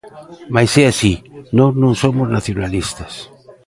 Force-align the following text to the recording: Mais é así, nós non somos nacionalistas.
Mais 0.55 0.71
é 0.83 0.85
así, 0.91 1.13
nós 1.57 1.71
non 1.81 1.93
somos 2.03 2.27
nacionalistas. 2.35 3.13